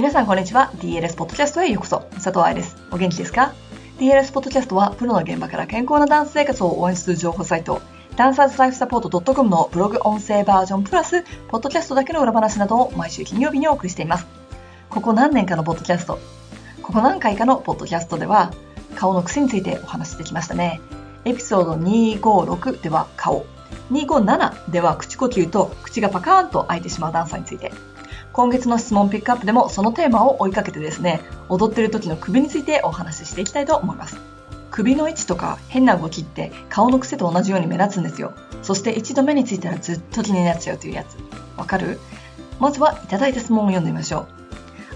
[0.00, 0.70] 皆さんこんにちは。
[0.76, 1.98] DLS ポッドキャストへようこそ。
[2.14, 2.74] 佐藤愛です。
[2.90, 3.52] お元気ですか
[3.98, 7.82] ?DLS ポッドキャストは、プロの現場から健康なダンス生活を応援する情報サイト、
[8.16, 14.26] ダンサーズライフサポート .com のブログ音声バージョンプラス、ポッドキャストだけの裏話などを毎週金曜日にお送りしています。
[14.88, 16.18] ここ何年かのポッドキャスト、
[16.80, 18.54] ここ何回かのポッドキャストでは、
[18.96, 20.80] 顔の癖についてお話してきましたね。
[21.26, 23.44] エピソード256では顔、
[23.92, 27.70] 257では口呼吸と口がパカーンと開いてしまうダンサーについて、
[28.40, 34.16] 今月の質問ピックアップでもそのテーマを追いかけてですね、踊ってる時の首についてお話ししていきたいと思います。
[34.70, 38.32] 首の位置とか変な動きって顔の癖と同じように目立つんですよ。
[38.62, 41.18] そして一度目についたらずっと気になっちゃうというやつ。
[41.58, 42.00] わかる？
[42.58, 44.28] まずはいただいた質問を読んでみましょう。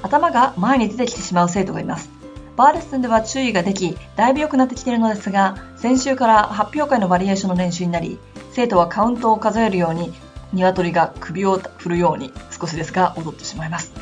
[0.01, 2.09] 頭が前に出てきてしまう生徒がいます。
[2.57, 8.19] バーレッスンでは注意ができ、だいぶ良くなってきているのですが、先週から発表会のバリエーションの練習になり、
[8.53, 10.15] 生徒はカウントを数えるように
[10.55, 13.93] 鶏が首を振るように少しですが踊ってしまいます。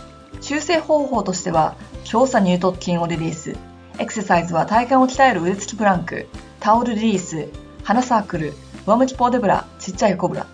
[0.40, 3.56] 修正方法としては、強鎖乳突筋をリリース、
[3.98, 6.26] エクササイズは体幹を鍛える腕つきプランク、
[6.60, 7.48] タオルリリース、
[7.84, 8.54] 鼻サークル、
[8.86, 10.46] 上向きポーデブラ、ちっちゃいコブラ。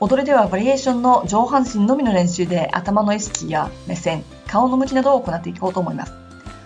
[0.00, 6.12] 踊りではバリエーションの上半身のみの練習で頭の意識や目線、顔の向きなどを行っていこうと思います。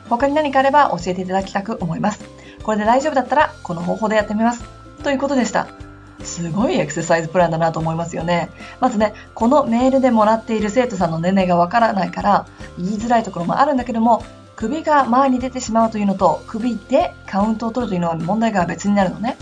[0.09, 2.21] 他に何かあれば教えていただきたく思います。
[2.63, 4.65] これで大丈夫だったらこの方法でやってみます。
[5.03, 5.69] ということでした。
[6.25, 8.51] すごいエクササイズプランだなと思いますよね。
[8.81, 14.25] まずね、このメールでもらっている生徒さんの年齢がわからないから言いづらいところもあるんだけども、
[14.57, 19.37] 首が前に出てしまうというのと、首でカウントを取るというのは問題が別になるのね。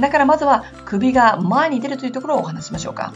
[0.00, 3.12] だからまずは首が前に出るというところをお話しましょうか。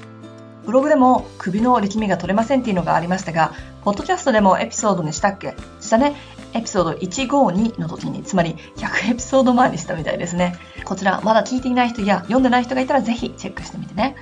[0.66, 3.52] ブログでも首の力みが取れませんっていうのがありましたが、
[3.84, 5.56] ポッドキャストでもエピソードにしたっけ？
[5.80, 6.16] したね。
[6.54, 10.56] エピソード152の時に、つまり100エピソード前にしたみたいですね。
[10.84, 14.16] こちら、まだ聞いていない人や読んでない人がいたらぜひチェックしてみてね。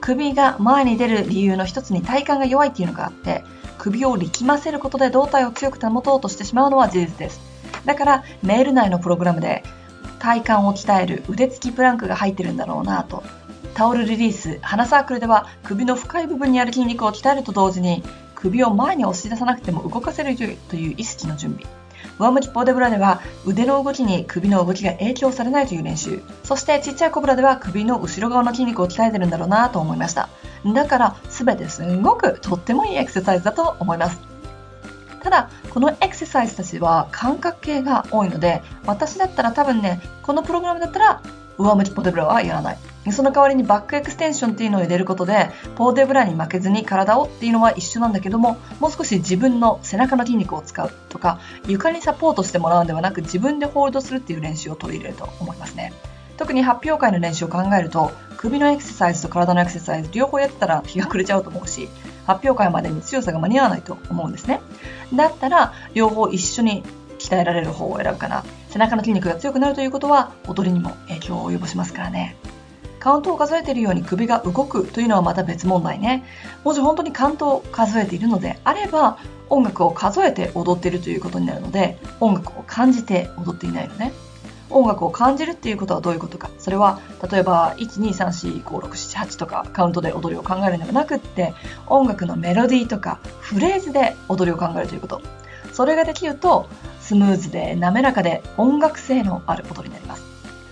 [0.00, 3.44] 首が前に出る理由の一つに体幹が弱いっていうのがあって、
[3.78, 7.40] 首を力ませることで胴体を強く保とうとしてしまうのは事実です。
[7.84, 9.62] だから、メール内のプログラムで
[10.22, 13.24] 体幹を鍛える腕つきプランクが入ってるんだろうなと
[13.74, 18.04] タオルリリース、鼻サークルでは首の深い部分にある筋肉を鍛えると同時に
[18.42, 20.36] 首を前に押し出さなくても動かせる
[20.68, 21.64] という意識の準備。
[22.18, 26.20] 上向きポーデブラでは腕の動きに首の動きが影響されないという練習。
[26.42, 30.28] そしてちっちゃいコブラでは首の後ろ側の筋肉を鍛えてるんだろうなと思いました。
[30.74, 34.18] だから全てすんごくとってもいいエクササイズだと思います。
[35.22, 41.22] ただ、このエクササイズたちは感覚系が多いので、私だったら多分ね、このプログラムだったら
[41.58, 42.78] 上向きポーデブラはやらない。
[43.10, 55.92] その代わりにバックエクステンションっていうのを入れることで、ポーデブラに負けずに体をっていうのは一緒なんだけども、もう少し自分の背中の筋肉を使うとか、床にサポートしてもらうんではなく自分でホールドするっていう練習を取り入れると思いますね。
[56.36, 61.88] 特に発表会の練習を考えると、首のエクササイズと体のエクササイズ両方やってたら日が暮れちゃうと思うし、
[62.26, 64.60] 発表会までに強さが間に合わないと思うんですね。
[65.12, 66.82] だったら、両方一緒に
[67.22, 68.44] 鍛えられる方を選ぶかな。
[68.68, 72.36] 背中の筋肉が強くなるということは、踊りにも影響を及ぼしますからね。
[72.98, 76.24] カウントを数えているように首が動くというのはまた別問題ね。
[76.62, 79.18] もし本当にカウントを数えているのであれば、
[79.50, 84.12] 音楽を数えて踊っているということになるので、音楽を感じて踊っていないのね。
[84.70, 86.48] 音楽を感じるっていうことはどういうことか。
[86.58, 87.00] それは、
[87.30, 91.54] 例えば、1,2,3,4,5,6,7,8とかカウントで踊りを考えるのではなくって、
[91.88, 95.20] 音楽のメロディーとかフレーズで踊りを考えるということ。
[95.72, 96.68] それができると、
[97.12, 100.24] スムーズで滑らかで音楽性のある踊りになります。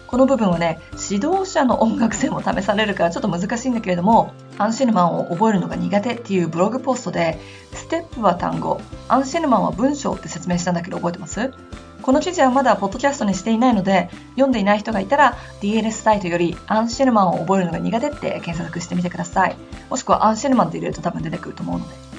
[0.06, 0.80] この部分はね、
[1.10, 7.38] 指導者の音楽性も試されるからちょっと難しいんだけれども、アンシェルマンを覚えるのが苦手っていうブログポストで、
[7.74, 11.52] ステップは単語、アンシェルマンは文章って説明したんだけど覚えてます？
[12.00, 19.56] この記事はまだポッドキャストにしていないので、読んでいない人がいたら DLS サイトよりアンシェルマンを覚えるのが苦手って検索してみてください。
[19.90, 22.09] もしくはアンシェルマンって入れると多分出てくると思うので。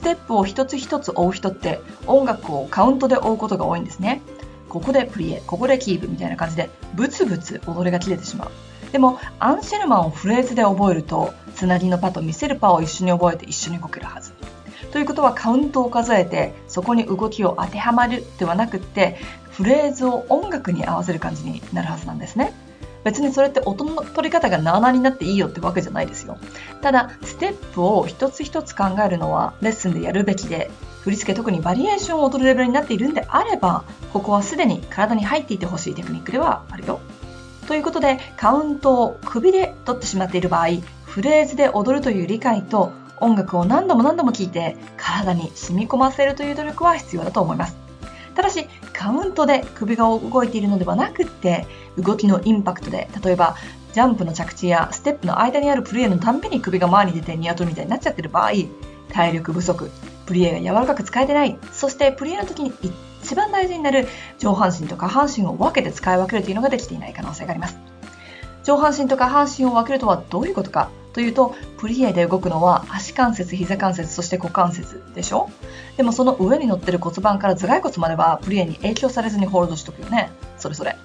[0.00, 4.22] ステップを一つ一つ追う人って音楽をカウントで追うことが多いんですね。
[4.70, 8.50] ここでプリエ、ここでキープみたいな感じで、ブツブツ踊りが切れてしまう。
[8.92, 14.32] でも、アンシェルマンをフレーズで覚えると、つなぎのパと見せるパを一緒に覚えて一緒に動けるはず。
[14.90, 19.18] ということはカウントを数えて、そこに動きを当てはまるではなくって、
[19.50, 22.54] フレーズを音楽に合わせる感じになるはずなんですね。
[23.04, 26.38] 別にそれって音の取り方がなあなあになっていいよってわけじゃないですよ。
[26.82, 30.70] ただ、ステップを一つ一つ考えるのはレッスンでやるべきで、
[31.02, 37.00] 振り付け特にバリエーションを踊るレベルになっているんであれば、ここはすでに体に入っていてほしいテクニックではあるよ。
[37.66, 40.68] ということで、カウントを首で取ってしまっている場合、
[41.06, 47.89] フレーズで踊るという理解と音楽を何度も何度も聴いて体に染み込ませるという努力は必要だと思います。
[48.34, 51.66] ただし、カウントで首が動いているのではなくて、
[51.98, 53.56] 動きのインパクトで、例えば、
[53.92, 58.52] ジャンプの着地やステップの間にあるプレーのたんびに首が前に出てニワトリみたいになっちゃってる場合、
[59.12, 59.90] 体力不足、
[60.26, 61.58] プリエが柔らかく使えてない。
[61.72, 62.72] そしてプリエの時に
[63.22, 64.06] 一番大事になる
[64.38, 67.76] 上半身と下半身を分けて使い分けるというのができていない可能性があります。
[68.62, 75.50] 上半身と下半身を分けるとはどういうことかというと、プリエで動くのは足関節、膝関節、そして股関節でしょ？
[75.96, 80.30] でもその上に乗ってる骨盤から頭蓋骨まではプリエに影響されずにホールドしとくよね。
[80.56, 80.96] それそれ。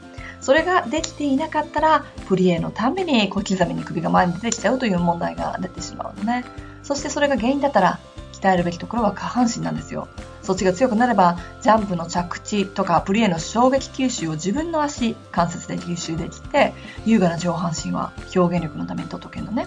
[0.41, 6.45] それができていなかったら、プリエのたんびに小刻みに首が前に出てきちゃうという問題が出てしまうのね。
[6.83, 7.99] そしてそれが原因だったら、
[8.33, 10.07] 鍛えるべきところは下半身なんですよ。
[10.43, 16.73] そっちが強くなれば、ジャンプの着地とかプリエの衝撃吸収を自分の足、関節で吸収できて、
[17.07, 19.65] 優雅な上半身は表現力のためにとっけるのね。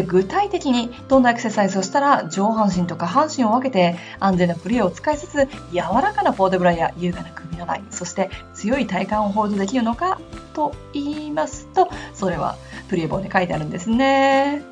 [0.00, 10.18] じゃあ具体的にどんなエクササイズをしたら上半身と下半身を分けて安全なプリエを使いつつ柔らかなポーテブラや優雅な首のラインそして強い体幹をホールドできるのか
[10.54, 12.56] と言いますとそれは
[12.88, 14.64] プリエ棒で書いてあるんですね。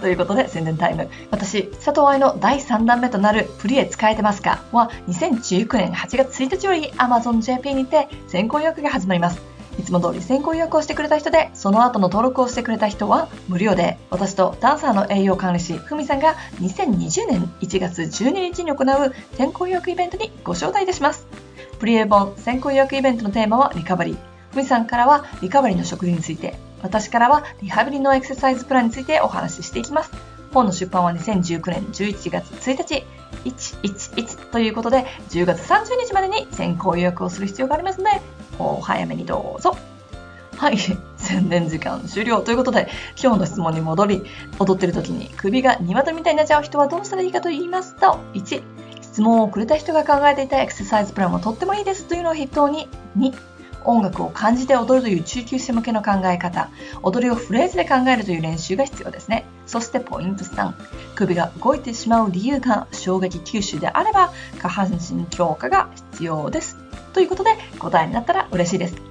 [0.00, 1.10] ということで宣伝タイム。
[1.32, 9.59] 私、佐藤愛の第3弾目となるプリエ使えてますかは2019年8月1日より Amazon JP にて先行予約が始まります。
[9.80, 21.26] いつも通り先行予約をしてくれた人で、その後の登録をしてくれた人は無料で、私とダンサーの栄養管理士、ふみさんが2020年1月12日に行う先行予約イベントにご招待いたします。
[21.78, 24.16] プリエ本先行予約イベントのテーマはリカバリー。
[24.52, 30.10] ふみさんからはリカバリーの食事について、私からはリハビリのエクササイズプランについてお話ししていきます。
[30.52, 33.04] 本の出版は2019年11月1日、
[33.44, 38.20] 111ということで、10月30日までに先行予約をする必要がありますので、
[38.60, 39.76] お早めにどうぞ。
[40.56, 40.76] はい、
[41.16, 42.88] 宣伝時間終了ということで、
[43.20, 44.22] 今日の質問に戻り、
[44.58, 48.62] 踊ってる時に首が鶏みたいになっちゃう人はどうしたらいいかと言いますと、1、
[49.00, 53.32] 質問をくれた人が考えていたエクササイズプランもとってもいいですというのを筆頭に、2、
[53.84, 56.68] 音楽を感じて踊るという中級者向けの考え方、
[57.02, 59.46] 踊りをフレーズで考えるという練習が必要ですね。
[59.66, 60.72] そしてポイント3、
[61.14, 66.79] 首が動いてしまう理由が衝撃吸収であれば、下半身強化が必要です。
[67.12, 69.10] ということで、答えになったら嬉しいです。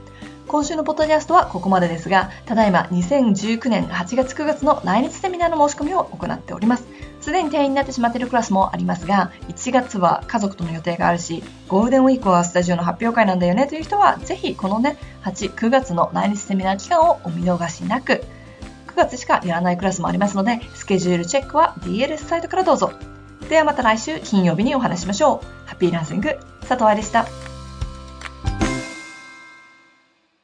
[0.50, 6.86] 今週のポッドキャストはここまでですが、ただいま2019年8月9月の来日セミナーの申し込みを行っております。
[7.22, 18.24] すでに定員になってしまっているクラスもありますが、1月は家族との予定があるし、ゴールデンウィークはスタジオの発表会なんだよねという人は、ぜひこのね、8、9月の来日セミナー期間をお見逃しなく、
[18.88, 22.92] 9月しかやらないクラスもありますので、スケジュールチェックは DLS サイトからどうぞ。
[23.50, 25.68] ではまた来週金曜日にお話しましょう。
[25.68, 27.49] ハッピーランシング、佐藤愛でした。